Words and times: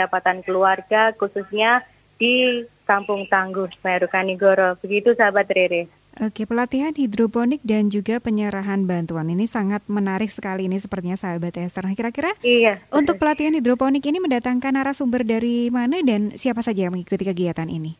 pendapatan 0.00 0.40
keluarga 0.40 1.12
khususnya 1.12 1.84
di 2.16 2.64
Kampung 2.88 3.28
Tangguh 3.28 3.68
Semeru 3.76 4.08
Kanigoro. 4.08 4.80
Begitu 4.80 5.12
sahabat 5.12 5.44
Rere. 5.52 5.92
Oke, 6.24 6.48
pelatihan 6.48 6.90
hidroponik 6.96 7.60
dan 7.62 7.92
juga 7.92 8.18
penyerahan 8.18 8.88
bantuan 8.88 9.28
ini 9.30 9.44
sangat 9.44 9.84
menarik 9.86 10.32
sekali 10.32 10.66
ini 10.66 10.80
sepertinya 10.80 11.20
sahabat 11.20 11.54
Esther. 11.60 11.84
Nah, 11.86 11.94
kira-kira 11.94 12.32
iya, 12.40 12.80
untuk 12.90 13.20
pelatihan 13.20 13.52
hidroponik 13.54 14.02
ini 14.08 14.18
mendatangkan 14.18 14.74
narasumber 14.74 15.22
dari 15.22 15.70
mana 15.70 16.00
dan 16.02 16.34
siapa 16.34 16.64
saja 16.64 16.88
yang 16.88 16.96
mengikuti 16.96 17.22
kegiatan 17.22 17.68
ini? 17.70 17.94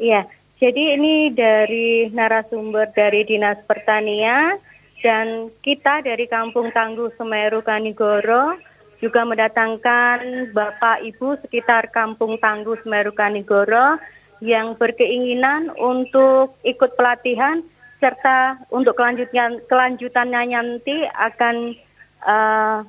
Iya, 0.00 0.24
jadi 0.56 0.96
ini 0.96 1.34
dari 1.36 2.08
narasumber 2.14 2.94
dari 2.96 3.28
Dinas 3.28 3.60
Pertanian 3.68 4.56
dan 5.04 5.52
kita 5.60 6.00
dari 6.00 6.24
Kampung 6.30 6.72
Tangguh 6.72 7.12
Semeru 7.20 7.60
Kanigoro 7.60 8.56
juga 9.00 9.24
mendatangkan 9.28 10.50
Bapak 10.56 11.04
Ibu 11.04 11.40
sekitar 11.44 11.92
Kampung 11.92 12.40
Tangguh 12.40 12.80
Semeru 12.80 13.12
Kanigoro 13.12 14.00
yang 14.44 14.76
berkeinginan 14.76 15.72
untuk 15.76 16.56
ikut 16.64 16.96
pelatihan 16.96 17.64
serta 17.96 18.60
untuk 18.68 18.92
kelanjutan 18.96 19.64
kelanjutannya 19.64 20.52
nanti 20.52 20.96
akan 21.16 21.72
uh, 22.28 22.84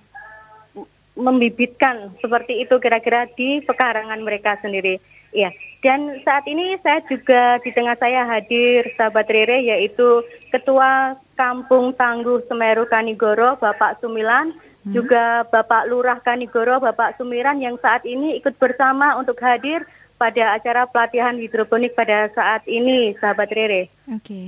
membibitkan 1.18 2.14
seperti 2.22 2.62
itu 2.62 2.78
kira-kira 2.78 3.26
di 3.34 3.64
pekarangan 3.64 4.22
mereka 4.22 4.60
sendiri. 4.62 5.02
Ya, 5.36 5.52
dan 5.84 6.24
saat 6.24 6.48
ini 6.48 6.80
saya 6.80 7.04
juga 7.06 7.60
di 7.60 7.70
tengah 7.76 8.00
saya 8.00 8.24
hadir 8.24 8.88
sahabat 8.96 9.28
Rere 9.28 9.60
yaitu 9.60 10.24
Ketua 10.56 11.20
Kampung 11.36 11.92
Tangguh 12.00 12.42
Semeru 12.48 12.88
Kanigoro 12.88 13.60
Bapak 13.60 14.00
Sumilan, 14.00 14.56
hmm. 14.88 14.94
juga 14.96 15.44
Bapak 15.52 15.92
Lurah 15.92 16.20
Kanigoro 16.24 16.80
Bapak 16.80 17.20
Sumiran 17.20 17.60
yang 17.60 17.76
saat 17.84 18.08
ini 18.08 18.40
ikut 18.40 18.56
bersama 18.56 19.20
untuk 19.20 19.36
hadir 19.44 19.84
pada 20.18 20.58
acara 20.58 20.90
pelatihan 20.90 21.38
hidroponik 21.38 21.94
pada 21.94 22.32
saat 22.34 22.66
ini, 22.66 23.14
sahabat 23.22 23.54
Rere. 23.54 23.94
Oke. 24.10 24.26
Okay. 24.26 24.48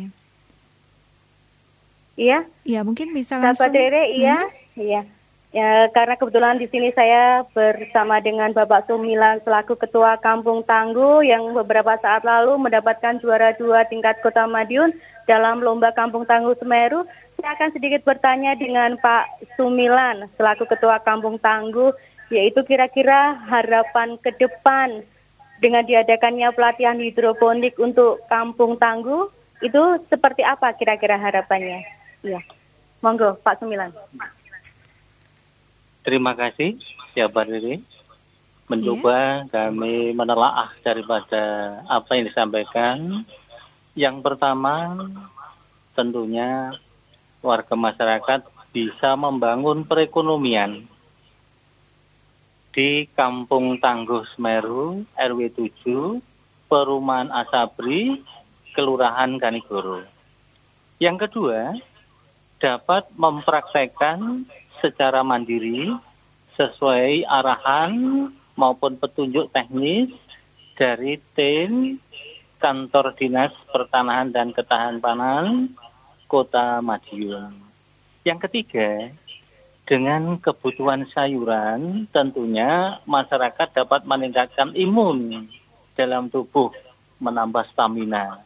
Iya? 2.19 2.39
Iya, 2.65 2.81
mungkin 2.83 3.13
bisa 3.13 3.37
langsung. 3.37 3.69
Sahabat 3.69 3.77
Rere, 3.77 4.03
iya, 4.17 4.37
hmm. 4.43 4.81
iya. 4.81 5.01
Ya, 5.49 5.89
karena 5.89 6.13
kebetulan 6.13 6.61
di 6.61 6.69
sini 6.69 6.93
saya 6.93 7.41
bersama 7.57 8.21
dengan 8.21 8.53
Bapak 8.53 8.85
Sumilan 8.85 9.41
selaku 9.41 9.81
Ketua 9.81 10.21
Kampung 10.21 10.61
Tangguh 10.61 11.25
yang 11.25 11.41
beberapa 11.57 11.97
saat 11.97 12.21
lalu 12.21 12.53
mendapatkan 12.61 13.17
juara 13.17 13.57
dua 13.57 13.81
tingkat 13.89 14.21
Kota 14.21 14.45
Madiun 14.45 14.93
dalam 15.25 15.57
Lomba 15.65 15.89
Kampung 15.89 16.29
Tangguh 16.29 16.53
Semeru. 16.61 17.01
Saya 17.39 17.55
akan 17.55 17.71
sedikit 17.71 18.03
bertanya 18.03 18.51
dengan 18.59 18.99
Pak 18.99 19.55
Sumilan 19.55 20.27
selaku 20.35 20.67
Ketua 20.67 20.99
Kampung 20.99 21.39
Tangguh, 21.39 21.95
yaitu 22.27 22.67
kira-kira 22.67 23.39
harapan 23.47 24.19
ke 24.19 24.35
depan 24.35 25.07
dengan 25.63 25.87
diadakannya 25.87 26.51
pelatihan 26.51 26.99
hidroponik 26.99 27.79
untuk 27.79 28.19
Kampung 28.27 28.75
Tangguh 28.75 29.31
itu 29.63 29.83
seperti 30.11 30.43
apa 30.43 30.75
kira-kira 30.75 31.15
harapannya? 31.15 31.79
Iya. 32.27 32.43
Monggo 32.99 33.39
Pak 33.39 33.63
Sumilan. 33.63 33.95
Terima 36.03 36.35
kasih, 36.35 36.75
sahabat 37.15 37.47
Riri. 37.47 37.79
Mencoba 38.67 39.47
yeah. 39.47 39.47
kami 39.47 40.11
menelaah 40.11 40.75
daripada 40.83 41.43
apa 41.87 42.19
yang 42.19 42.27
disampaikan. 42.27 43.23
Yang 43.95 44.27
pertama, 44.27 45.07
tentunya 45.95 46.75
warga 47.39 47.75
masyarakat 47.75 48.45
bisa 48.69 49.15
membangun 49.15 49.87
perekonomian 49.87 50.85
di 52.69 53.09
Kampung 53.17 53.81
Tangguh 53.81 54.23
Semeru, 54.35 55.03
RW 55.17 55.39
7, 55.57 56.21
Perumahan 56.69 57.33
Asabri, 57.33 58.21
Kelurahan 58.77 59.41
Kanigoro. 59.41 60.05
Yang 61.01 61.27
kedua, 61.27 61.73
dapat 62.61 63.09
mempraktekkan 63.17 64.45
secara 64.83 65.25
mandiri 65.25 65.89
sesuai 66.59 67.23
arahan 67.25 67.91
maupun 68.59 68.99
petunjuk 68.99 69.49
teknis 69.55 70.11
dari 70.75 71.17
tim 71.33 71.97
kantor 72.59 73.15
dinas 73.15 73.55
pertanahan 73.71 74.35
dan 74.35 74.51
ketahanan 74.51 75.71
Kota 76.29 76.77
Madiun. 76.85 77.57
Yang 78.21 78.39
ketiga, 78.45 79.09
dengan 79.89 80.37
kebutuhan 80.37 81.09
sayuran, 81.09 82.05
tentunya 82.13 83.01
masyarakat 83.09 83.73
dapat 83.73 84.05
meningkatkan 84.05 84.77
imun 84.77 85.49
dalam 85.97 86.29
tubuh, 86.29 86.69
menambah 87.17 87.65
stamina 87.73 88.45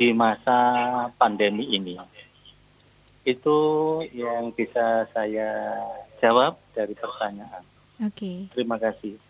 di 0.00 0.16
masa 0.16 0.56
pandemi 1.20 1.68
ini. 1.76 2.00
Itu 3.28 4.00
yang 4.16 4.56
bisa 4.56 5.04
saya 5.12 5.76
jawab 6.24 6.56
dari 6.72 6.96
pertanyaan. 6.96 7.60
Oke. 8.00 8.16
Okay. 8.16 8.36
Terima 8.56 8.80
kasih. 8.80 9.20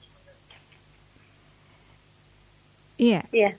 Iya. 3.03 3.27
Iya. 3.35 3.59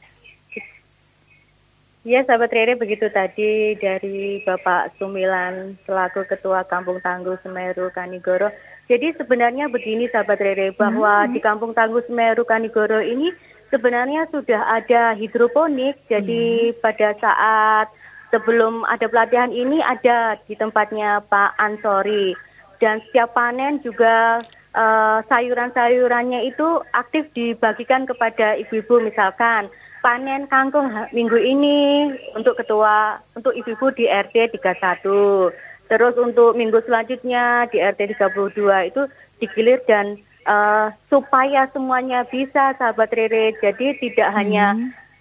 Ya, 2.08 2.24
sahabat 2.24 2.56
Rere 2.56 2.80
begitu 2.80 3.12
tadi 3.12 3.76
dari 3.76 4.40
Bapak 4.48 4.96
Sumilan 4.96 5.76
selaku 5.84 6.24
Ketua 6.32 6.64
Kampung 6.64 7.04
Tangguh 7.04 7.36
Semeru 7.44 7.92
Kanigoro. 7.92 8.48
Jadi 8.88 9.20
sebenarnya 9.20 9.68
begini 9.68 10.08
sahabat 10.08 10.40
Rere 10.40 10.72
bahwa 10.72 11.28
hmm. 11.28 11.36
di 11.36 11.40
Kampung 11.44 11.76
Tangguh 11.76 12.00
Semeru 12.08 12.48
Kanigoro 12.48 13.04
ini 13.04 13.36
sebenarnya 13.68 14.32
sudah 14.32 14.80
ada 14.80 15.12
hidroponik. 15.12 16.00
Jadi 16.08 16.72
hmm. 16.72 16.80
pada 16.80 17.12
saat 17.20 17.92
sebelum 18.32 18.88
ada 18.88 19.12
pelatihan 19.12 19.52
ini 19.52 19.84
ada 19.84 20.40
di 20.48 20.56
tempatnya 20.56 21.20
Pak 21.28 21.60
Ansori 21.60 22.32
dan 22.80 23.04
setiap 23.10 23.36
panen 23.36 23.84
juga 23.84 24.40
uh, 24.72 25.20
sayuran-sayurannya 25.28 26.48
itu 26.48 26.80
aktif 26.96 27.28
dibagikan 27.36 28.08
kepada 28.08 28.56
ibu-ibu 28.56 29.04
misalkan 29.04 29.68
panen 30.00 30.48
kangkung 30.48 30.88
minggu 31.12 31.38
ini 31.38 32.10
untuk 32.36 32.60
ketua 32.60 33.20
untuk 33.36 33.56
ibu-ibu 33.56 33.92
di 33.96 34.08
RT 34.08 34.56
31. 34.60 35.52
Terus 35.90 36.16
untuk 36.22 36.54
minggu 36.54 36.80
selanjutnya 36.86 37.66
di 37.74 37.82
RT 37.82 38.16
32 38.20 38.90
itu 38.94 39.02
digilir 39.42 39.82
dan 39.90 40.22
uh, 40.46 40.94
supaya 41.10 41.66
semuanya 41.74 42.24
bisa 42.30 42.78
sahabat 42.78 43.10
Rere. 43.12 43.58
Jadi 43.60 43.98
tidak 43.98 44.30
hmm. 44.32 44.38
hanya 44.38 44.66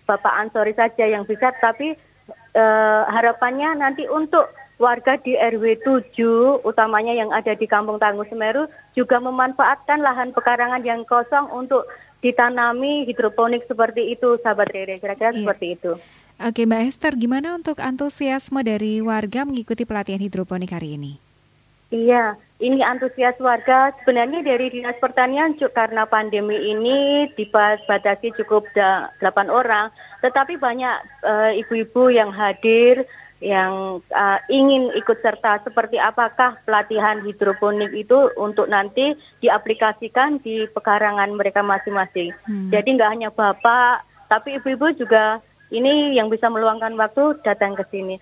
Bapak 0.04 0.34
Ansori 0.34 0.72
saja 0.72 1.04
yang 1.04 1.28
bisa 1.28 1.52
tapi 1.60 1.96
uh, 2.56 3.02
harapannya 3.08 3.76
nanti 3.76 4.08
untuk 4.08 4.48
warga 4.78 5.18
di 5.18 5.34
RW 5.34 5.82
7 5.82 6.62
utamanya 6.62 7.10
yang 7.10 7.34
ada 7.34 7.52
di 7.52 7.66
Kampung 7.66 7.98
Tangguh 7.98 8.24
Semeru 8.30 8.70
juga 8.94 9.18
memanfaatkan 9.18 9.98
lahan 10.00 10.30
pekarangan 10.30 10.86
yang 10.86 11.02
kosong 11.02 11.50
untuk 11.50 11.84
ditanami 12.18 13.06
hidroponik 13.06 13.66
seperti 13.66 14.14
itu, 14.14 14.38
sahabat 14.42 14.68
Rere. 14.70 14.96
Kira-kira 14.98 15.30
iya. 15.32 15.38
seperti 15.42 15.66
itu. 15.78 15.92
Oke, 16.38 16.70
Mbak 16.70 16.82
Esther, 16.86 17.14
gimana 17.18 17.58
untuk 17.58 17.82
antusiasme 17.82 18.62
dari 18.62 19.02
warga 19.02 19.42
mengikuti 19.42 19.82
pelatihan 19.82 20.22
hidroponik 20.22 20.70
hari 20.70 20.94
ini? 20.94 21.12
Iya, 21.88 22.36
ini 22.60 22.84
antusias 22.84 23.34
warga 23.40 23.96
sebenarnya 24.02 24.44
dari 24.44 24.68
Dinas 24.68 25.00
Pertanian 25.00 25.56
karena 25.56 26.04
pandemi 26.04 26.54
ini 26.68 27.26
dibatasi 27.32 28.36
cukup 28.38 28.68
8 28.76 29.18
orang, 29.48 29.88
tetapi 30.20 30.60
banyak 30.60 30.96
uh, 31.24 31.50
ibu-ibu 31.56 32.12
yang 32.12 32.28
hadir 32.28 33.08
yang 33.38 34.02
uh, 34.02 34.38
ingin 34.50 34.90
ikut 34.98 35.22
serta 35.22 35.62
seperti 35.62 35.94
apakah 35.94 36.58
pelatihan 36.66 37.22
hidroponik 37.22 37.94
itu 37.94 38.34
untuk 38.34 38.66
nanti 38.66 39.14
diaplikasikan 39.38 40.42
di 40.42 40.66
pekarangan 40.74 41.30
mereka 41.38 41.62
masing-masing. 41.62 42.34
Hmm. 42.42 42.70
Jadi 42.74 42.98
nggak 42.98 43.12
hanya 43.14 43.30
bapak, 43.30 44.02
tapi 44.26 44.58
ibu-ibu 44.58 44.90
juga 44.98 45.38
ini 45.70 46.18
yang 46.18 46.26
bisa 46.26 46.50
meluangkan 46.50 46.98
waktu 46.98 47.38
datang 47.46 47.78
ke 47.78 47.86
sini. 47.94 48.18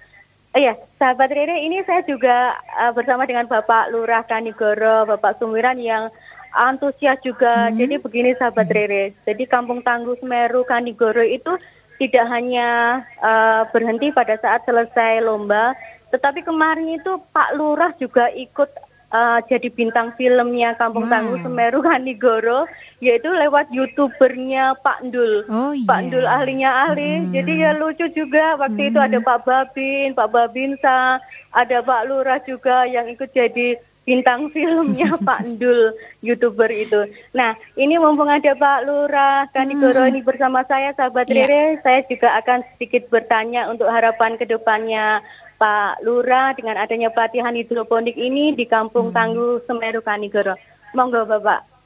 Oh 0.57 0.61
ya, 0.61 0.73
sahabat 0.97 1.33
Rere, 1.33 1.65
ini 1.65 1.85
saya 1.85 2.01
juga 2.09 2.57
uh, 2.81 2.93
bersama 2.97 3.29
dengan 3.29 3.45
Bapak 3.45 3.93
Lurah 3.93 4.25
Kanigoro, 4.25 5.05
Bapak 5.05 5.37
Sumiran 5.37 5.77
yang 5.77 6.09
antusias 6.57 7.21
juga. 7.21 7.69
Hmm. 7.69 7.77
Jadi 7.77 8.01
begini 8.01 8.33
sahabat 8.37 8.69
Rere, 8.73 9.13
jadi 9.29 9.45
Kampung 9.49 9.85
Tangguh 9.85 10.17
Semeru 10.17 10.65
Kanigoro 10.65 11.21
itu 11.21 11.61
tidak 11.97 12.27
hanya 12.29 13.03
uh, 13.21 13.65
berhenti 13.73 14.13
pada 14.13 14.37
saat 14.41 14.65
selesai 14.69 15.25
lomba, 15.25 15.73
tetapi 16.13 16.45
kemarin 16.45 16.97
itu 16.97 17.19
Pak 17.33 17.57
Lurah 17.57 17.93
juga 17.99 18.31
ikut 18.33 18.71
uh, 19.13 19.39
jadi 19.47 19.69
bintang 19.71 20.15
filmnya 20.15 20.75
Kampung 20.79 21.07
hmm. 21.07 21.13
Tangguh 21.13 21.39
Semeru 21.43 21.81
Kanigoro, 21.83 22.67
yaitu 23.03 23.29
lewat 23.29 23.71
youtubernya 23.71 24.77
Pak 24.81 25.09
Ndul. 25.09 25.47
Oh, 25.51 25.73
iya. 25.73 25.87
Pak 25.87 26.01
Ndul 26.11 26.27
ahlinya 26.27 26.71
ahli, 26.91 27.27
hmm. 27.27 27.31
jadi 27.35 27.53
ya 27.57 27.71
lucu 27.77 28.07
juga. 28.15 28.57
Waktu 28.61 28.81
hmm. 28.81 28.91
itu 28.95 28.99
ada 29.01 29.19
Pak 29.21 29.39
Babin, 29.45 30.09
Pak 30.15 30.29
Babinsa, 30.31 31.21
ada 31.53 31.79
Pak 31.83 32.03
Lurah 32.09 32.41
juga 32.45 32.85
yang 32.89 33.09
ikut 33.11 33.31
jadi 33.33 33.79
bintang 34.07 34.49
filmnya 34.55 35.19
Pak 35.27 35.43
Ndul, 35.45 35.93
youtuber 36.23 36.71
itu. 36.71 37.11
Nah, 37.35 37.59
ini 37.75 37.99
mumpung 37.99 38.31
ada 38.31 38.55
Pak 38.55 38.87
Lurah 38.87 39.51
Kanigoro 39.51 40.07
hmm. 40.07 40.11
ini 40.15 40.21
bersama 40.23 40.63
saya, 40.65 40.95
sahabat 40.95 41.27
yeah. 41.29 41.45
Rere, 41.45 41.83
saya 41.83 42.07
juga 42.07 42.39
akan 42.39 42.63
sedikit 42.79 43.11
bertanya 43.11 43.67
untuk 43.67 43.91
harapan 43.91 44.39
ke 44.39 44.47
depannya 44.47 45.21
Pak 45.59 46.07
Lurah 46.07 46.55
dengan 46.55 46.79
adanya 46.79 47.11
pelatihan 47.11 47.53
hidroponik 47.53 48.15
ini 48.15 48.55
di 48.55 48.65
Kampung 48.65 49.11
hmm. 49.11 49.17
Tangguh 49.19 49.55
Semeru 49.67 50.01
Kanigoro. 50.01 50.55
Monggo 50.95 51.27
Bapak. 51.27 51.77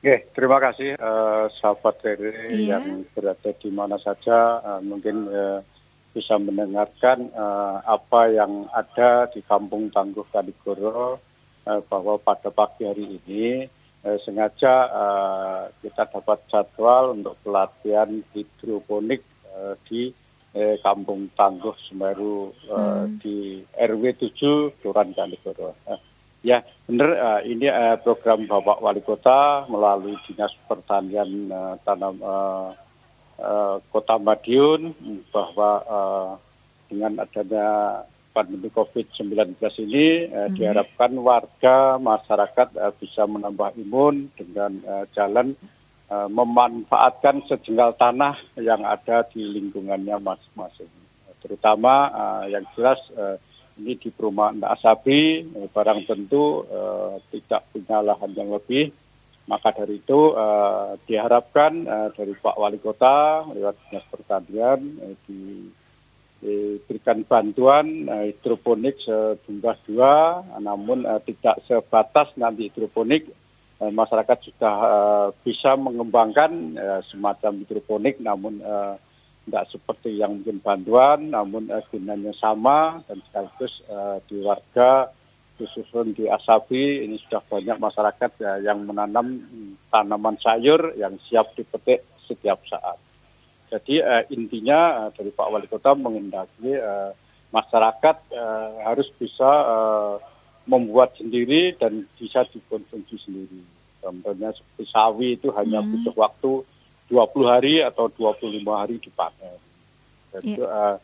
Oke, 0.00 0.32
terima 0.32 0.56
kasih 0.56 0.96
uh, 0.96 1.52
sahabat 1.60 2.00
Rere 2.00 2.48
iya. 2.48 2.80
yang 2.80 3.04
berada 3.12 3.52
di 3.52 3.68
mana 3.68 4.00
saja. 4.00 4.56
Uh, 4.64 4.80
mungkin 4.80 5.28
uh, 5.28 5.60
bisa 6.10 6.34
mendengarkan 6.36 7.30
uh, 7.32 7.78
apa 7.86 8.30
yang 8.34 8.66
ada 8.74 9.30
di 9.30 9.40
Kampung 9.46 9.94
Tangguh 9.94 10.26
Kaligoro 10.34 11.22
uh, 11.66 11.80
bahwa 11.86 12.18
pada 12.18 12.50
pagi 12.50 12.86
hari 12.86 13.18
ini 13.22 13.70
uh, 14.02 14.18
sengaja 14.26 14.74
uh, 14.90 15.62
kita 15.82 16.10
dapat 16.10 16.42
jadwal 16.50 17.14
untuk 17.14 17.38
pelatihan 17.46 18.22
hidroponik 18.34 19.22
uh, 19.54 19.78
di 19.86 20.10
uh, 20.58 20.74
Kampung 20.82 21.30
Tangguh 21.38 21.78
Semeru 21.86 22.50
uh, 22.66 23.06
hmm. 23.06 23.22
di 23.22 23.62
RW 23.78 24.04
7 24.18 24.82
Kelurahan 24.82 25.14
Kaligoro. 25.14 25.78
Uh, 25.86 26.10
Ya, 26.40 26.64
benar. 26.88 27.10
Uh, 27.20 27.40
ini 27.44 27.68
uh, 27.68 28.00
program 28.00 28.48
Bapak 28.48 28.80
Wali 28.80 29.04
Kota 29.04 29.68
melalui 29.68 30.16
Dinas 30.24 30.56
Pertanian 30.64 31.52
uh, 31.52 31.76
Tanam 31.84 32.16
uh, 32.24 32.72
uh, 33.40 33.82
Kota 33.88 34.20
Madiun 34.20 34.94
bahwa 35.34 35.70
uh, 35.88 36.30
dengan 36.86 37.24
adanya 37.24 38.04
pandemi 38.30 38.70
COVID-19 38.70 39.58
ini 39.90 40.30
uh, 40.30 40.46
hmm. 40.46 40.54
diharapkan 40.54 41.12
warga 41.18 41.98
masyarakat 41.98 42.68
uh, 42.78 42.92
bisa 43.00 43.26
menambah 43.26 43.74
imun 43.80 44.30
dengan 44.38 44.78
uh, 44.86 45.04
jalan 45.16 45.58
uh, 46.12 46.28
memanfaatkan 46.30 47.42
sejengkal 47.50 47.96
tanah 47.98 48.38
yang 48.60 48.84
ada 48.86 49.26
di 49.26 49.42
lingkungannya 49.42 50.20
masing-masing. 50.20 50.90
Terutama 51.40 52.12
uh, 52.12 52.44
yang 52.46 52.68
jelas 52.76 53.00
uh, 53.16 53.40
ini 53.80 53.96
di 53.96 54.12
perumahan 54.12 54.60
Asabi 54.60 55.40
eh, 55.40 55.68
barang 55.72 56.04
tentu 56.04 56.68
uh, 56.68 57.16
tidak 57.32 57.64
punya 57.72 58.04
lahan 58.04 58.36
yang 58.36 58.52
lebih 58.52 58.92
maka 59.50 59.74
dari 59.74 59.98
itu 59.98 60.30
uh, 60.38 60.94
diharapkan 61.10 61.82
uh, 61.82 62.08
dari 62.14 62.38
Pak 62.38 62.54
Wali 62.54 62.78
Kota 62.78 63.42
lewat 63.50 63.74
dinas 63.90 64.06
pertanian 64.06 64.78
uh, 65.02 65.14
di, 65.26 65.66
diberikan 66.38 67.26
bantuan 67.26 68.06
uh, 68.06 68.30
hidroponik 68.30 69.02
sejumlah 69.02 69.76
dua 69.90 70.46
namun 70.62 71.02
uh, 71.02 71.18
tidak 71.26 71.58
sebatas 71.66 72.30
nanti 72.38 72.70
hidroponik 72.70 73.26
uh, 73.82 73.90
masyarakat 73.90 74.38
sudah 74.46 74.74
uh, 74.86 75.28
bisa 75.42 75.74
mengembangkan 75.74 76.78
uh, 76.78 77.02
semacam 77.10 77.66
hidroponik 77.66 78.22
namun 78.22 78.62
uh, 78.62 78.94
tidak 79.50 79.66
seperti 79.72 80.20
yang 80.20 80.38
mungkin 80.38 80.62
bantuan, 80.62 81.32
namun 81.32 81.66
uh, 81.74 81.82
gunanya 81.90 82.30
sama 82.38 83.02
dan 83.10 83.18
sekaligus 83.26 83.82
uh, 83.90 84.22
di 84.30 84.38
warga 84.46 85.10
khususnya 85.60 86.08
di 86.08 86.24
Asabi 86.24 87.04
ini 87.04 87.20
sudah 87.20 87.44
banyak 87.44 87.76
masyarakat 87.76 88.30
ya, 88.40 88.72
yang 88.72 88.88
menanam 88.88 89.44
tanaman 89.92 90.40
sayur 90.40 90.96
yang 90.96 91.20
siap 91.28 91.52
dipetik 91.52 92.00
setiap 92.24 92.64
saat. 92.64 92.96
Jadi 93.68 94.00
uh, 94.00 94.24
intinya 94.32 95.06
uh, 95.06 95.10
dari 95.12 95.28
Pak 95.28 95.48
Wali 95.52 95.68
Kota 95.68 95.92
mengendaki 95.92 96.72
uh, 96.72 97.12
masyarakat 97.52 98.16
uh, 98.32 98.70
harus 98.88 99.06
bisa 99.20 99.50
uh, 99.68 100.16
membuat 100.64 101.14
sendiri 101.20 101.76
dan 101.76 102.08
bisa 102.16 102.48
dikonsumsi 102.48 103.20
sendiri. 103.20 103.60
Contohnya 104.00 104.56
seperti 104.56 104.84
sawi 104.88 105.28
itu 105.36 105.52
hanya 105.52 105.84
hmm. 105.84 106.02
butuh 106.02 106.14
waktu 106.16 106.52
20 107.12 107.52
hari 107.52 107.74
atau 107.84 108.08
25 108.08 108.64
hari 108.70 108.96
dipakai. 108.96 109.54
Dan 110.32 110.42
yeah. 110.42 110.50
itu 110.56 110.62
uh, 110.64 110.96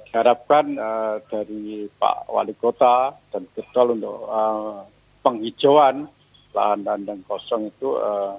diharapkan 0.00 0.78
uh, 0.80 1.16
dari 1.28 1.84
Pak 1.92 2.32
Wali 2.32 2.56
Kota 2.56 3.12
dan 3.28 3.44
Ketol 3.52 4.00
untuk 4.00 4.24
uh, 4.30 4.86
penghijauan 5.20 6.08
lahan-lahan 6.52 7.08
yang 7.08 7.20
kosong 7.24 7.72
itu 7.72 7.96
uh, 7.96 8.36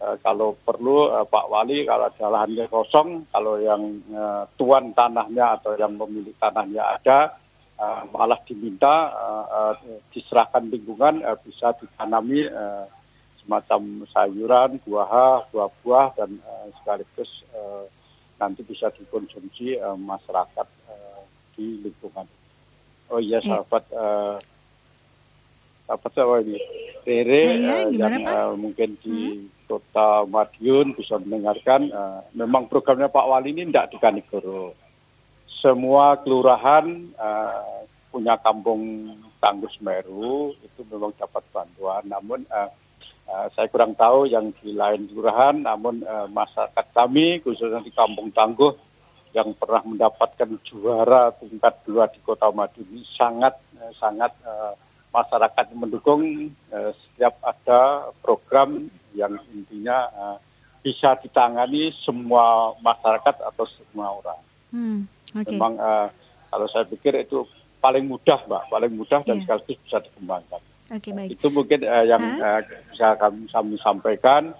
uh, 0.00 0.16
kalau 0.20 0.56
perlu 0.64 1.12
uh, 1.12 1.24
Pak 1.24 1.46
Wali 1.48 1.84
kalau 1.88 2.08
ada 2.08 2.26
lahannya 2.28 2.64
kosong, 2.68 3.28
kalau 3.32 3.60
yang 3.60 4.00
uh, 4.12 4.44
tuan 4.56 4.92
tanahnya 4.92 5.60
atau 5.60 5.76
yang 5.76 5.96
pemilik 5.96 6.36
tanahnya 6.36 6.82
ada, 7.00 7.18
uh, 7.80 8.04
malah 8.12 8.40
diminta 8.44 9.10
uh, 9.12 9.44
uh, 9.48 9.74
diserahkan 10.12 10.68
lingkungan 10.68 11.24
uh, 11.24 11.36
bisa 11.40 11.72
ditanami 11.80 12.44
uh, 12.48 12.84
semacam 13.44 14.08
sayuran, 14.08 14.80
buah, 14.88 15.48
buah-buah 15.52 16.16
dan 16.16 16.40
uh, 16.40 16.68
sekaligus 16.80 17.28
uh, 17.52 17.84
nanti 18.40 18.64
bisa 18.64 18.88
dikonsumsi 18.92 19.78
uh, 19.78 19.96
masyarakat 19.96 20.66
di 21.54 21.80
lingkungan. 21.82 22.26
Oh 23.08 23.20
iya, 23.22 23.38
iya. 23.40 23.48
sahabat 23.62 23.84
uh, 23.94 24.36
sahabat 25.86 26.10
saya 26.12 26.36
ini 26.42 26.58
Tere 27.04 27.42
ya, 27.60 27.76
uh, 27.84 27.92
yang 27.92 28.14
uh, 28.24 28.52
mungkin 28.56 28.96
di 29.04 29.44
hmm? 29.44 29.68
Kota 29.68 30.24
Madiun 30.24 30.96
bisa 30.96 31.20
mendengarkan. 31.20 31.92
Uh, 31.92 32.20
memang 32.32 32.68
programnya 32.68 33.12
Pak 33.12 33.28
Wali 33.28 33.52
ini 33.52 33.68
tidak 33.68 33.92
di 33.92 33.96
Kanigoro. 34.00 34.72
Semua 35.60 36.16
kelurahan 36.20 36.84
uh, 37.16 37.84
punya 38.08 38.36
kampung 38.40 39.12
Tangguh 39.40 39.68
Semeru 39.76 40.56
itu 40.64 40.80
memang 40.88 41.12
dapat 41.16 41.44
bantuan. 41.52 42.04
Namun 42.08 42.48
uh, 42.48 42.72
Uh, 43.24 43.48
saya 43.56 43.72
kurang 43.72 43.96
tahu 43.96 44.28
yang 44.28 44.52
di 44.60 44.76
lain 44.76 45.08
kelurahan, 45.08 45.56
namun 45.56 46.04
uh, 46.04 46.28
masyarakat 46.28 46.86
kami 46.92 47.40
khususnya 47.40 47.80
di 47.80 47.88
Kampung 47.88 48.28
Tangguh 48.36 48.76
yang 49.34 49.50
pernah 49.58 49.82
mendapatkan 49.82 50.46
juara 50.62 51.34
tingkat 51.36 51.74
dua 51.82 52.06
di 52.06 52.22
Kota 52.22 52.54
Madiun 52.54 53.02
sangat 53.18 53.58
uh, 53.82 53.92
sangat 53.98 54.30
uh, 54.46 54.78
masyarakat 55.10 55.74
mendukung 55.74 56.54
uh, 56.70 56.90
setiap 56.94 57.34
ada 57.42 58.08
program 58.22 58.86
yang 59.14 59.34
intinya 59.50 60.06
uh, 60.14 60.38
bisa 60.86 61.18
ditangani 61.18 61.90
semua 62.06 62.78
masyarakat 62.78 63.42
atau 63.42 63.64
semua 63.66 64.22
orang. 64.22 64.40
Hmm, 64.70 65.00
okay. 65.34 65.58
Memang 65.58 65.74
uh, 65.82 66.08
kalau 66.50 66.66
saya 66.70 66.86
pikir 66.86 67.18
itu 67.18 67.42
paling 67.82 68.06
mudah, 68.06 68.38
mbak, 68.46 68.70
paling 68.70 68.92
mudah 68.94 69.20
dan 69.26 69.40
yeah. 69.40 69.42
sekaligus 69.42 69.78
bisa 69.82 69.98
dikembangkan. 69.98 70.62
Okay, 70.92 71.16
baik. 71.16 71.40
Itu 71.40 71.48
mungkin 71.48 71.80
uh, 71.82 72.04
yang 72.04 72.22
uh, 72.38 72.60
bisa 72.92 73.16
kami, 73.16 73.48
kami 73.48 73.74
sampaikan. 73.80 74.54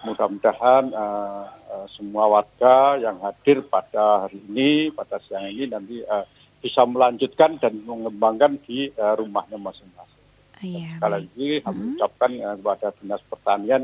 Mudah-mudahan 0.00 0.96
uh, 0.96 1.44
uh, 1.68 1.86
semua 1.92 2.24
warga 2.24 2.96
yang 2.96 3.20
hadir 3.20 3.60
pada 3.68 4.24
hari 4.24 4.40
ini, 4.48 4.88
pada 4.96 5.20
siang 5.20 5.44
ini 5.52 5.68
nanti 5.68 6.00
uh, 6.00 6.24
bisa 6.60 6.88
melanjutkan 6.88 7.60
dan 7.60 7.84
mengembangkan 7.84 8.56
di 8.64 8.88
uh, 8.96 9.16
rumahnya 9.20 9.60
masing-masing. 9.60 10.24
Oh, 10.60 10.64
iya, 10.64 10.96
Sekali 10.96 11.12
lagi 11.12 11.48
kami 11.64 11.80
hmm. 11.80 11.92
ucapkan 11.96 12.30
uh, 12.40 12.56
kepada 12.60 12.88
Dinas 12.96 13.22
Pertanian 13.28 13.82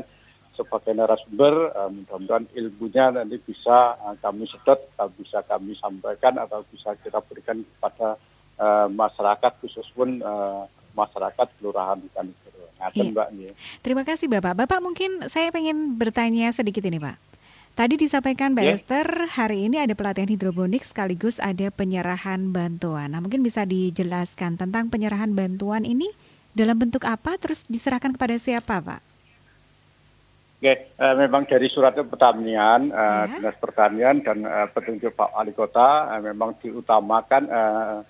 sebagai 0.57 0.93
narasumber, 0.97 1.53
uh, 1.77 1.89
mudah-mudahan 1.93 2.45
ilmunya 2.57 3.05
nanti 3.13 3.37
bisa 3.37 3.93
uh, 4.01 4.17
kami 4.17 4.49
sedot, 4.49 4.89
uh, 4.97 5.09
bisa 5.13 5.45
kami 5.45 5.77
sampaikan 5.77 6.41
atau 6.41 6.65
bisa 6.73 6.97
kita 6.97 7.21
berikan 7.29 7.61
kepada 7.61 8.17
uh, 8.57 8.89
masyarakat 8.89 9.53
khusus 9.61 9.85
pun 9.93 10.17
uh, 10.25 10.65
masyarakat 10.97 11.47
Kelurahan 11.61 12.01
Kanigoro. 12.79 13.29
Iya. 13.33 13.53
Mbak. 13.53 13.53
Terima 13.81 14.03
kasih 14.05 14.27
Bapak. 14.29 14.53
Bapak 14.53 14.79
mungkin 14.79 15.25
saya 15.27 15.49
ingin 15.53 15.97
bertanya 15.97 16.53
sedikit 16.53 16.85
ini 16.85 17.01
Pak. 17.01 17.17
Tadi 17.77 17.93
disampaikan 17.93 18.57
Mbak 18.57 18.65
yeah. 18.65 18.73
Esther, 18.73 19.07
hari 19.37 19.69
ini 19.69 19.77
ada 19.77 19.93
pelatihan 19.93 20.25
hidroponik 20.25 20.81
sekaligus 20.81 21.37
ada 21.37 21.69
penyerahan 21.69 22.49
bantuan. 22.49 23.13
Nah 23.13 23.21
mungkin 23.21 23.45
bisa 23.45 23.69
dijelaskan 23.69 24.57
tentang 24.57 24.89
penyerahan 24.89 25.29
bantuan 25.37 25.85
ini 25.85 26.09
dalam 26.57 26.73
bentuk 26.73 27.05
apa, 27.05 27.37
terus 27.37 27.61
diserahkan 27.69 28.17
kepada 28.17 28.33
siapa 28.41 28.81
Pak? 28.81 29.01
Oke, 30.57 30.89
uh, 30.97 31.13
memang 31.21 31.45
dari 31.45 31.69
surat 31.69 31.93
pertanian, 31.93 32.89
uh, 32.89 33.29
yeah. 33.29 33.45
dinas 33.45 33.57
pertanian 33.61 34.25
dan 34.25 34.41
uh, 34.41 34.65
petunjuk 34.73 35.13
Pak 35.13 35.37
Wali 35.37 35.53
Kota 35.53 36.17
uh, 36.17 36.21
memang 36.25 36.57
diutamakan 36.57 37.43
uh, 37.45 38.01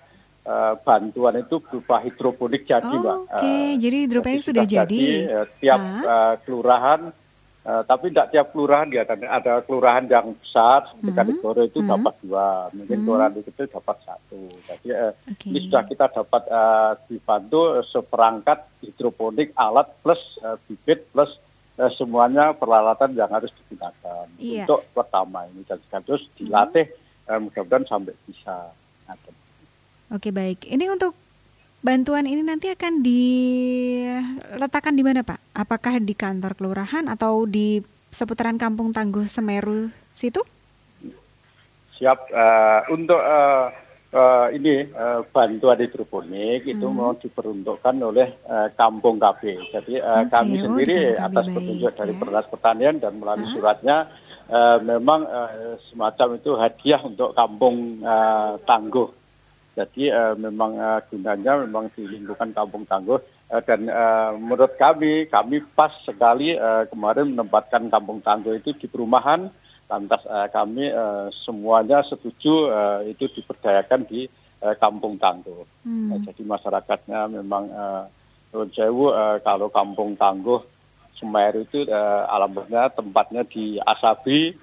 uh, 0.48 0.74
bantuan 0.80 1.36
itu 1.44 1.60
berupa 1.60 2.00
hidroponik 2.00 2.64
jadi, 2.64 2.88
oh, 2.88 3.00
Mbak. 3.04 3.18
Oke, 3.20 3.32
okay. 3.36 3.60
uh, 3.60 3.72
jadi 3.76 3.96
hidroponik 4.08 4.40
sudah, 4.40 4.64
sudah 4.64 4.66
jadi. 4.66 5.02
jadi 5.04 5.28
uh, 5.28 5.46
tiap 5.60 5.80
uh, 5.84 6.34
kelurahan, 6.42 7.00
uh, 7.68 7.82
tapi 7.84 8.04
tidak 8.10 8.28
tiap 8.32 8.46
kelurahan 8.56 8.88
ya, 8.88 9.02
ada 9.04 9.52
kelurahan 9.62 10.04
yang 10.08 10.32
besar 10.40 10.88
seperti 10.88 11.12
mm 11.12 11.36
-hmm. 11.44 11.68
itu 11.68 11.78
mm 11.84 11.88
dapat 11.92 12.14
dua, 12.24 12.48
mungkin 12.72 12.88
mm 12.88 12.88
-hmm. 12.88 13.04
kelurahan 13.04 13.32
kecil 13.44 13.66
dapat 13.68 13.96
satu. 14.08 14.40
Jadi 14.64 14.88
uh, 14.96 15.12
okay. 15.28 15.48
ini 15.52 15.58
sudah 15.68 15.82
kita 15.84 16.06
dapat 16.08 16.42
uh, 16.48 16.92
dibantu 17.06 17.60
seperangkat 17.92 18.58
hidroponik 18.80 19.52
alat 19.52 19.92
plus 20.00 20.20
uh, 20.40 20.56
bibit 20.64 21.04
plus 21.12 21.30
uh, 21.76 21.92
semuanya 22.00 22.56
peralatan 22.56 23.12
yang 23.12 23.28
harus 23.28 23.52
digunakan 23.52 24.24
yeah. 24.40 24.64
untuk 24.64 24.88
pertama 24.96 25.44
ini 25.52 25.60
dan 25.68 25.78
sekaligus 25.84 26.24
dilatih 26.40 26.88
mm 26.88 26.96
-hmm. 26.96 27.36
uh, 27.36 27.38
mudah-mudahan 27.44 27.84
sampai 27.84 28.16
bisa. 28.24 28.72
Oke 30.08 30.32
baik, 30.32 30.64
ini 30.64 30.88
untuk 30.88 31.12
bantuan 31.84 32.24
ini 32.24 32.40
nanti 32.40 32.72
akan 32.72 33.04
diletakkan 33.04 34.96
di 34.96 35.04
mana 35.04 35.20
Pak? 35.20 35.52
Apakah 35.52 36.00
di 36.00 36.16
kantor 36.16 36.56
kelurahan 36.56 37.04
atau 37.12 37.44
di 37.44 37.84
seputaran 38.08 38.56
Kampung 38.56 38.96
Tangguh 38.96 39.28
Semeru 39.28 39.92
situ? 40.16 40.40
Siap 42.00 42.32
uh, 42.32 42.88
untuk 42.88 43.20
uh, 43.20 43.68
uh, 44.16 44.48
ini 44.48 44.88
uh, 44.96 45.28
bantuan 45.28 45.76
hidroponik 45.76 46.64
hmm. 46.64 46.72
itu 46.72 46.86
mau 46.88 47.12
diperuntukkan 47.12 47.96
oleh 48.00 48.32
uh, 48.48 48.72
Kampung 48.72 49.20
KB. 49.20 49.76
Jadi 49.76 50.00
uh, 50.00 50.24
okay. 50.24 50.32
kami 50.32 50.56
oh, 50.56 50.72
sendiri 50.72 51.20
oh, 51.20 51.26
atas 51.28 51.44
petunjuk 51.52 51.92
dari 51.92 52.14
ya. 52.16 52.42
Pertanian 52.48 52.96
dan 52.96 53.12
melalui 53.20 53.44
huh? 53.44 53.52
suratnya 53.60 54.08
uh, 54.48 54.80
memang 54.80 55.20
uh, 55.28 55.76
semacam 55.92 56.40
itu 56.40 56.56
hadiah 56.56 57.00
untuk 57.04 57.36
Kampung 57.36 58.00
uh, 58.00 58.56
Tangguh. 58.64 59.17
Jadi 59.78 60.10
uh, 60.10 60.34
memang 60.34 60.74
uh, 60.74 60.98
gunanya 61.06 61.62
memang 61.62 61.86
di 61.94 62.02
lingkungan 62.02 62.50
Kampung 62.50 62.82
Tangguh 62.82 63.22
uh, 63.22 63.62
dan 63.62 63.86
uh, 63.86 64.34
menurut 64.34 64.74
kami 64.74 65.30
kami 65.30 65.62
pas 65.78 65.94
sekali 66.02 66.58
uh, 66.58 66.82
kemarin 66.90 67.30
menempatkan 67.30 67.86
Kampung 67.86 68.18
Tangguh 68.18 68.58
itu 68.58 68.74
di 68.74 68.90
perumahan 68.90 69.46
lantas 69.86 70.26
uh, 70.26 70.50
kami 70.50 70.90
uh, 70.90 71.30
semuanya 71.46 72.02
setuju 72.10 72.74
uh, 72.74 73.00
itu 73.06 73.30
diperdayakan 73.38 74.02
di 74.10 74.26
uh, 74.66 74.74
Kampung 74.82 75.14
Tangguh. 75.22 75.62
Hmm. 75.86 76.10
Uh, 76.10 76.18
jadi 76.26 76.42
masyarakatnya 76.42 77.30
memang 77.38 77.70
uh, 77.70 78.04
Sewu 78.74 79.14
uh, 79.14 79.38
kalau 79.46 79.70
Kampung 79.70 80.18
Tangguh 80.18 80.58
Semeru 81.18 81.66
itu 81.66 81.86
uh, 81.86 82.26
alamatnya 82.30 82.90
tempatnya 82.94 83.42
di 83.46 83.78
Asabi. 83.82 84.54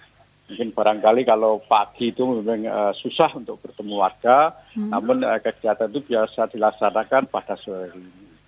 Mungkin 0.46 0.78
barangkali 0.78 1.26
kalau 1.26 1.58
pagi 1.66 2.14
itu 2.14 2.22
memang 2.22 2.70
uh, 2.70 2.94
susah 2.94 3.34
untuk 3.34 3.58
bertemu 3.66 3.98
warga, 3.98 4.54
hmm. 4.78 4.94
namun 4.94 5.26
uh, 5.26 5.42
kegiatan 5.42 5.90
itu 5.90 6.06
biasa 6.06 6.54
dilaksanakan 6.54 7.26
pada 7.34 7.58
sore. 7.58 7.90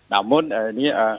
Namun 0.05 0.53
uh, 0.53 0.69
ini 0.69 0.93
uh, 0.93 1.17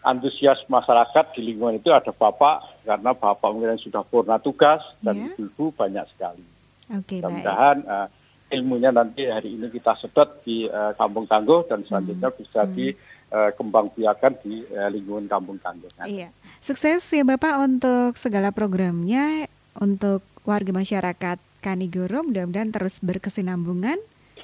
antusias 0.00 0.60
masyarakat 0.68 1.36
di 1.36 1.52
lingkungan 1.52 1.76
itu 1.76 1.92
ada 1.92 2.12
bapak 2.12 2.84
karena 2.88 3.12
bapak 3.12 3.48
mungkin 3.52 3.80
sudah 3.80 4.04
purna 4.04 4.40
tugas 4.40 4.80
dan 5.04 5.32
yeah. 5.32 5.44
ibu 5.44 5.72
banyak 5.76 6.04
sekali. 6.16 6.44
Okay, 6.84 7.20
Mudah-mudahan 7.20 7.76
uh, 7.88 8.06
ilmunya 8.52 8.92
nanti 8.92 9.24
hari 9.24 9.56
ini 9.56 9.72
kita 9.72 9.96
sedot 9.96 10.44
di 10.44 10.68
uh, 10.68 10.92
Kampung 11.00 11.24
Tangguh 11.24 11.64
dan 11.64 11.80
selanjutnya 11.88 12.28
hmm. 12.28 12.38
bisa 12.40 12.60
hmm. 12.64 12.72
dikembangbiakan 12.76 14.32
uh, 14.36 14.40
di 14.44 14.54
uh, 14.68 14.88
lingkungan 14.92 15.26
Kampung 15.28 15.56
Tangguh. 15.64 15.88
Iya. 16.04 16.28
Sukses 16.60 17.00
ya 17.08 17.24
Bapak 17.24 17.64
untuk 17.64 18.20
segala 18.20 18.52
programnya 18.52 19.48
untuk 19.78 20.22
warga 20.44 20.72
masyarakat 20.74 21.38
Kanigoro 21.64 22.20
mudah-mudahan 22.20 22.68
terus 22.70 23.00
berkesinambungan, 23.00 23.96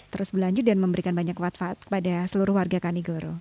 terus 0.09 0.33
berlanjut 0.33 0.65
dan 0.65 0.81
memberikan 0.81 1.13
banyak 1.13 1.37
manfaat 1.37 1.77
kepada 1.85 2.25
seluruh 2.25 2.57
warga 2.57 2.81
Kanigoro. 2.81 3.37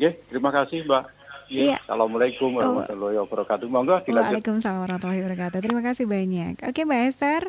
Ya, 0.00 0.12
terima 0.32 0.52
kasih 0.52 0.84
Mbak. 0.88 1.04
Ya, 1.46 1.62
iya. 1.62 1.76
Assalamualaikum 1.86 2.50
oh. 2.52 2.58
warahmatullahi 2.58 3.16
wabarakatuh. 3.22 3.66
Monggo 3.70 3.96
dilanjut. 4.02 4.42
Waalaikumsalam 4.42 4.80
warahmatullahi 4.82 5.20
wabarakatuh. 5.22 5.58
Terima 5.62 5.82
kasih 5.84 6.04
banyak. 6.08 6.54
Oke, 6.66 6.80
Mbak 6.82 7.02
Esther. 7.06 7.42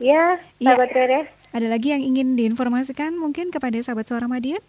Ya, 0.00 0.40
sahabat 0.60 0.90
ya. 0.92 0.96
Rere. 0.96 1.20
Ada 1.50 1.66
lagi 1.66 1.92
yang 1.92 2.02
ingin 2.04 2.38
diinformasikan 2.38 3.18
mungkin 3.18 3.50
kepada 3.50 3.76
sahabat 3.82 4.06
suara 4.06 4.30
Madiun? 4.30 4.62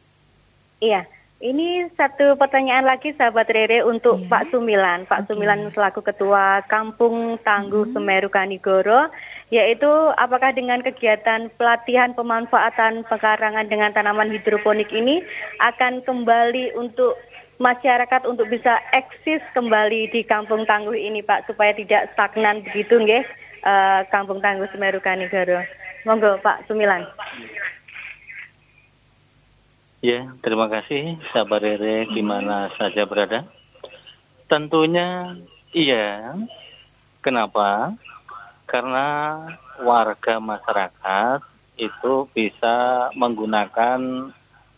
Iya. 0.81 1.05
Ini 1.41 1.89
satu 1.97 2.37
pertanyaan 2.37 2.85
lagi 2.85 3.17
sahabat 3.17 3.49
Rere 3.49 3.81
untuk 3.81 4.21
iya. 4.21 4.29
Pak 4.29 4.53
Sumilan. 4.53 5.09
Pak 5.09 5.25
okay. 5.25 5.33
Sumilan 5.33 5.73
selaku 5.73 6.05
Ketua 6.05 6.61
Kampung 6.69 7.41
Tangguh 7.41 7.89
hmm. 7.89 7.97
Semeru 7.97 8.29
Kanigoro 8.29 9.09
yaitu 9.49 9.89
apakah 10.21 10.53
dengan 10.53 10.85
kegiatan 10.85 11.49
pelatihan 11.57 12.13
pemanfaatan 12.13 13.03
pekarangan 13.09 13.67
dengan 13.67 13.89
tanaman 13.89 14.29
hidroponik 14.29 14.93
ini 14.93 15.25
akan 15.59 16.05
kembali 16.05 16.77
untuk 16.77 17.17
masyarakat 17.57 18.21
untuk 18.29 18.45
bisa 18.45 18.77
eksis 18.93 19.41
kembali 19.57 20.13
di 20.13 20.21
Kampung 20.21 20.69
Tangguh 20.69 20.93
ini 20.93 21.25
Pak 21.25 21.49
supaya 21.49 21.73
tidak 21.73 22.13
stagnan 22.13 22.61
begitu 22.69 23.01
nggih 23.01 23.25
uh, 23.65 24.05
Kampung 24.13 24.45
Tangguh 24.45 24.69
Semeru 24.69 25.01
Kanigoro. 25.01 25.65
Monggo 26.05 26.37
Pak 26.45 26.69
Sumilan. 26.69 27.01
Ya, 30.01 30.33
terima 30.41 30.65
kasih 30.65 31.21
sahabat 31.29 31.61
Rere 31.61 32.09
di 32.09 32.25
mana 32.25 32.73
saja 32.73 33.05
berada. 33.05 33.45
Tentunya 34.49 35.37
iya. 35.71 36.33
Kenapa? 37.21 37.93
karena 38.71 39.07
warga 39.83 40.39
masyarakat 40.39 41.43
itu 41.75 42.31
bisa 42.31 43.11
menggunakan 43.19 44.31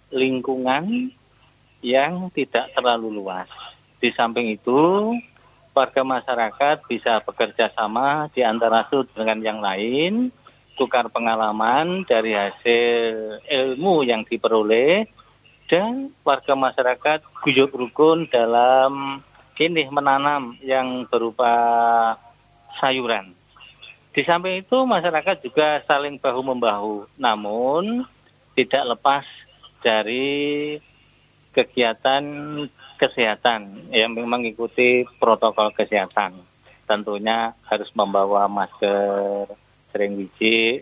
lingkungan 0.09 1.13
yang 1.85 2.33
tidak 2.33 2.73
terlalu 2.73 3.21
luas. 3.21 3.45
Di 4.01 4.09
samping 4.17 4.49
itu, 4.49 5.13
warga 5.77 6.01
masyarakat 6.01 6.89
bisa 6.89 7.21
bekerja 7.21 7.69
sama 7.77 8.33
di 8.33 8.41
antara 8.41 8.89
satu 8.89 9.05
dengan 9.13 9.45
yang 9.45 9.59
lain, 9.61 10.33
tukar 10.77 11.09
pengalaman 11.09 12.05
dari 12.05 12.33
hasil 12.33 13.39
ilmu 13.45 14.05
yang 14.05 14.25
diperoleh, 14.25 15.05
dan 15.69 16.11
warga 16.21 16.53
masyarakat 16.53 17.23
guyup 17.41 17.73
rukun 17.73 18.29
dalam 18.29 19.23
ini 19.57 19.85
menanam 19.89 20.57
yang 20.61 21.05
berupa 21.09 21.53
sayuran. 22.81 23.33
Di 24.13 24.21
samping 24.21 24.61
itu 24.61 24.77
masyarakat 24.85 25.41
juga 25.41 25.81
saling 25.89 26.21
bahu-membahu, 26.21 27.09
namun 27.17 28.05
tidak 28.53 28.93
lepas 28.93 29.25
dari 29.81 30.77
kegiatan 31.53 32.23
kesehatan 33.01 33.89
yang 33.89 34.13
mengikuti 34.13 35.05
protokol 35.17 35.73
kesehatan. 35.73 36.45
Tentunya 36.85 37.57
harus 37.65 37.89
membawa 37.97 38.45
masker, 38.45 39.49
sering 39.93 40.17
biji. 40.17 40.81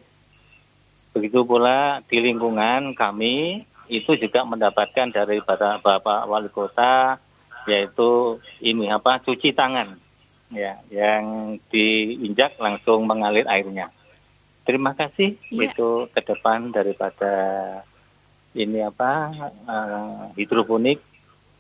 Begitu 1.12 1.44
pula 1.44 2.00
di 2.08 2.24
lingkungan 2.24 2.96
kami 2.96 3.68
itu 3.92 4.16
juga 4.16 4.48
mendapatkan 4.48 5.12
dari 5.12 5.44
Bapak 5.44 6.24
Wali 6.32 6.48
Kota 6.48 7.20
yaitu 7.68 8.42
ini 8.64 8.90
apa 8.90 9.22
cuci 9.22 9.54
tangan 9.54 10.00
ya 10.50 10.80
yang 10.90 11.56
diinjak 11.70 12.56
langsung 12.58 13.04
mengalir 13.06 13.46
airnya. 13.46 13.92
Terima 14.64 14.96
kasih 14.96 15.36
ya. 15.52 15.68
itu 15.68 16.08
ke 16.16 16.22
depan 16.24 16.72
daripada 16.72 17.34
ini 18.56 18.80
apa 18.84 19.32
uh, 19.68 20.32
hidroponik. 20.40 21.04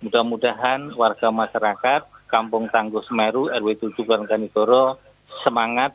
Mudah-mudahan 0.01 0.97
warga 0.97 1.29
masyarakat 1.29 2.01
Kampung 2.25 2.71
Tangguh 2.73 3.05
Semeru 3.05 3.53
RW 3.53 3.93
7 3.93 4.25
Kanigoro 4.25 4.97
semangat 5.45 5.93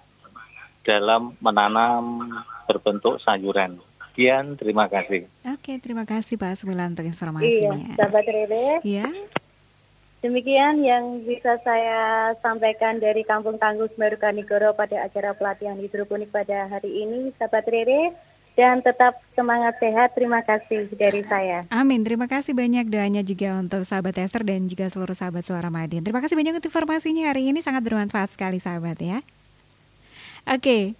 dalam 0.86 1.34
menanam 1.42 2.30
berbentuk 2.70 3.18
sayuran. 3.26 3.82
Sekian, 4.14 4.56
terima 4.56 4.88
kasih. 4.88 5.28
Oke, 5.44 5.76
terima 5.76 6.08
kasih 6.08 6.40
Pak 6.40 6.56
Semilan 6.56 6.96
untuk 6.96 7.04
informasinya. 7.04 7.76
Iya, 7.76 8.00
sahabat 8.00 8.24
Rere. 8.24 8.68
Iya. 8.80 9.04
Demikian 10.24 10.80
yang 10.80 11.20
bisa 11.28 11.60
saya 11.60 12.32
sampaikan 12.40 12.96
dari 12.96 13.20
Kampung 13.28 13.60
Tangguh 13.60 13.92
Semeru 13.92 14.16
Kanigoro 14.16 14.72
pada 14.72 15.04
acara 15.04 15.36
pelatihan 15.36 15.76
hidroponik 15.76 16.32
pada 16.32 16.64
hari 16.64 17.04
ini, 17.04 17.34
sahabat 17.36 17.68
Rere. 17.68 18.16
Dan 18.56 18.80
tetap 18.80 19.20
semangat 19.36 19.76
sehat. 19.76 20.16
Terima 20.16 20.40
kasih 20.40 20.88
dari 20.96 21.20
saya. 21.28 21.68
Amin. 21.68 22.00
Terima 22.00 22.24
kasih 22.24 22.56
banyak 22.56 22.88
doanya 22.88 23.20
juga 23.20 23.52
untuk 23.60 23.84
sahabat 23.84 24.16
Esther 24.16 24.48
dan 24.48 24.64
juga 24.64 24.88
seluruh 24.88 25.12
sahabat 25.12 25.44
Suara 25.44 25.68
Madin. 25.68 26.00
Terima 26.00 26.24
kasih 26.24 26.40
banyak 26.40 26.56
untuk 26.56 26.72
informasinya 26.72 27.28
hari 27.28 27.52
ini 27.52 27.60
sangat 27.60 27.84
bermanfaat 27.84 28.32
sekali 28.32 28.56
sahabat 28.56 28.96
ya. 29.04 29.20
Oke, 30.46 30.94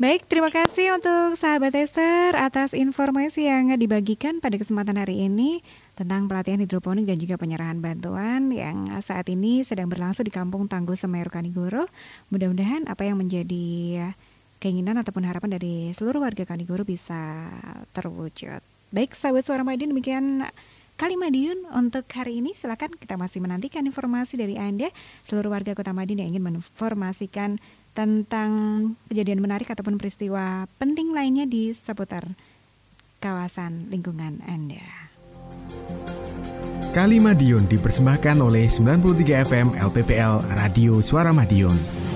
Baik, 0.00 0.24
terima 0.32 0.48
kasih 0.48 0.96
untuk 0.96 1.36
sahabat 1.36 1.76
Esther 1.76 2.32
atas 2.32 2.72
informasi 2.72 3.52
yang 3.52 3.68
dibagikan 3.76 4.40
pada 4.40 4.56
kesempatan 4.56 4.96
hari 4.96 5.28
ini 5.28 5.60
tentang 5.92 6.24
pelatihan 6.24 6.56
hidroponik 6.56 7.04
dan 7.04 7.20
juga 7.20 7.36
penyerahan 7.36 7.84
bantuan 7.84 8.48
yang 8.48 8.88
saat 9.04 9.28
ini 9.28 9.60
sedang 9.60 9.92
berlangsung 9.92 10.24
di 10.24 10.32
Kampung 10.32 10.72
Tangguh 10.72 10.96
Semeru 10.96 11.28
Kanigoro. 11.28 11.84
Mudah-mudahan 12.32 12.88
apa 12.88 13.04
yang 13.04 13.20
menjadi 13.20 14.08
keinginan 14.56 14.96
ataupun 14.96 15.28
harapan 15.28 15.60
dari 15.60 15.92
seluruh 15.92 16.24
warga 16.24 16.48
Kanigoro 16.48 16.88
bisa 16.88 17.52
terwujud. 17.92 18.64
Baik, 18.96 19.12
sahabat 19.12 19.44
suara 19.44 19.60
Madiun 19.60 19.92
demikian 19.92 20.48
kali 20.96 21.20
Madiun 21.20 21.68
untuk 21.76 22.08
hari 22.16 22.40
ini. 22.40 22.56
Silakan 22.56 22.96
kita 22.96 23.20
masih 23.20 23.44
menantikan 23.44 23.84
informasi 23.84 24.40
dari 24.40 24.56
Anda 24.56 24.88
seluruh 25.28 25.52
warga 25.52 25.76
Kota 25.76 25.92
Madiun 25.92 26.24
yang 26.24 26.32
ingin 26.32 26.44
menginformasikan 26.48 27.60
tentang 28.00 28.50
kejadian 29.12 29.44
menarik 29.44 29.68
ataupun 29.68 30.00
peristiwa 30.00 30.64
penting 30.80 31.12
lainnya 31.12 31.44
di 31.44 31.68
seputar 31.76 32.32
kawasan 33.20 33.92
lingkungan 33.92 34.40
Anda. 34.48 34.80
Kali 36.96 37.20
Madiun 37.20 37.68
dipersembahkan 37.68 38.40
oleh 38.40 38.72
93 38.72 39.44
FM 39.44 39.68
LPPL 39.76 40.48
Radio 40.56 41.04
Suara 41.04 41.30
Madiun. 41.30 42.09